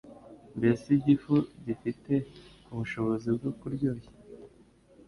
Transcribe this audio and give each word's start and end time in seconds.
Mbese 0.57 0.85
igifu 0.99 1.33
gifite 1.65 2.13
ubushobozi 2.71 3.27
bwo 3.37 3.49
kuryoshya 3.59 4.11